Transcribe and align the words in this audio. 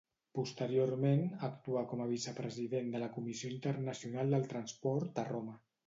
Posteriorment 0.37 1.21
actuà 1.49 1.85
com 1.93 2.03
a 2.05 2.09
vicepresident 2.15 2.91
de 2.97 3.05
la 3.05 3.13
Comissió 3.21 3.55
Internacional 3.61 4.37
del 4.39 4.53
Transport 4.57 5.27
a 5.27 5.33
Roma. 5.35 5.61